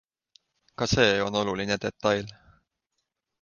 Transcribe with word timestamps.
Ka 0.77 0.85
see 0.93 1.11
on 1.25 1.37
oluline 1.41 1.77
detail. 1.85 2.25